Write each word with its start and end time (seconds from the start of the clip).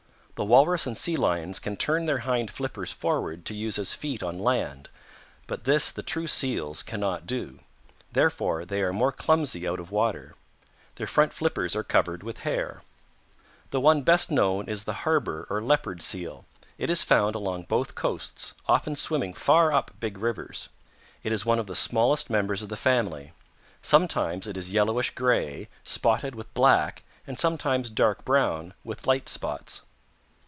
The 0.35 0.45
Walrus 0.45 0.87
and 0.87 0.97
Sea 0.97 1.17
Lions 1.17 1.59
can 1.59 1.77
turn 1.77 2.07
their 2.07 2.17
hind 2.25 2.49
flippers 2.49 2.91
forward 2.91 3.45
to 3.45 3.53
use 3.53 3.77
as 3.77 3.93
feet 3.93 4.23
on 4.23 4.39
land, 4.39 4.89
but 5.45 5.65
this 5.65 5.91
the 5.91 6.01
true 6.01 6.25
Seals 6.25 6.81
cannot 6.81 7.27
do. 7.27 7.59
Therefore 8.11 8.65
they 8.65 8.81
are 8.81 8.91
more 8.91 9.11
clumsy 9.11 9.67
out 9.67 9.79
of 9.79 9.91
water. 9.91 10.33
Their 10.95 11.05
front 11.05 11.31
flippers 11.31 11.75
are 11.75 11.83
covered 11.83 12.23
with 12.23 12.39
hair. 12.39 12.81
"The 13.69 13.79
one 13.79 14.01
best 14.01 14.31
known 14.31 14.67
is 14.67 14.85
the 14.85 15.05
Harbor 15.05 15.45
or 15.47 15.61
Leopard 15.61 16.01
Seal. 16.01 16.43
It 16.79 16.89
is 16.89 17.03
found 17.03 17.35
along 17.35 17.65
both 17.69 17.93
coasts, 17.93 18.55
often 18.67 18.95
swimming 18.95 19.35
far 19.35 19.71
up 19.71 19.91
big 19.99 20.17
rivers. 20.17 20.69
It 21.21 21.31
is 21.31 21.45
one 21.45 21.59
of 21.59 21.67
the 21.67 21.75
smallest 21.75 22.31
members 22.31 22.63
of 22.63 22.69
the 22.69 22.75
family. 22.75 23.31
Sometimes 23.83 24.47
it 24.47 24.57
is 24.57 24.71
yellowish 24.73 25.11
gray 25.11 25.69
spotted 25.83 26.33
with 26.33 26.51
black 26.55 27.03
and 27.27 27.37
sometimes 27.37 27.91
dark 27.91 28.25
brown 28.25 28.73
with 28.83 29.05
light 29.05 29.29
spots. 29.29 29.83